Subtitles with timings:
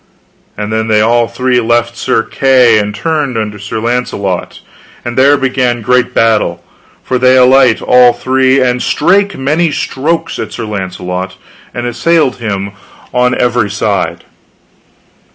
[0.57, 4.59] And then they all three left Sir Kay, and turned unto Sir Launcelot,
[5.05, 6.63] and there began great battle,
[7.03, 11.35] for they alight all three, and strake many strokes at Sir Launcelot,
[11.71, 12.71] and assailed him
[13.13, 14.23] on every side.